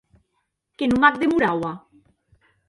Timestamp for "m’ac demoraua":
1.01-1.71